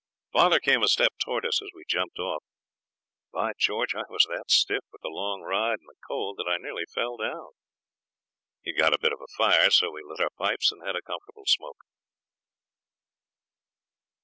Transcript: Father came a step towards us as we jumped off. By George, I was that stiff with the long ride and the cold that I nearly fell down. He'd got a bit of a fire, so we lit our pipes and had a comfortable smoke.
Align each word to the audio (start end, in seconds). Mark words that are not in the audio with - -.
Father 0.33 0.59
came 0.59 0.81
a 0.81 0.87
step 0.87 1.13
towards 1.23 1.45
us 1.45 1.61
as 1.61 1.69
we 1.75 1.83
jumped 1.87 2.17
off. 2.17 2.43
By 3.31 3.51
George, 3.55 3.93
I 3.93 4.01
was 4.09 4.23
that 4.27 4.45
stiff 4.49 4.83
with 4.91 5.03
the 5.03 5.09
long 5.09 5.41
ride 5.43 5.77
and 5.77 5.87
the 5.87 5.93
cold 6.07 6.37
that 6.37 6.49
I 6.51 6.57
nearly 6.57 6.85
fell 6.91 7.17
down. 7.17 7.49
He'd 8.63 8.79
got 8.79 8.95
a 8.95 8.99
bit 8.99 9.13
of 9.13 9.21
a 9.21 9.29
fire, 9.37 9.69
so 9.69 9.91
we 9.91 10.01
lit 10.03 10.19
our 10.19 10.31
pipes 10.31 10.71
and 10.71 10.81
had 10.83 10.95
a 10.95 11.03
comfortable 11.03 11.45
smoke. 11.45 11.83